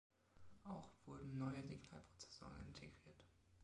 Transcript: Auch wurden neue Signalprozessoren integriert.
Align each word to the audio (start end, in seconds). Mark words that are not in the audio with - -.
Auch 0.63 0.93
wurden 1.05 1.37
neue 1.37 1.61
Signalprozessoren 1.63 2.65
integriert. 2.65 3.23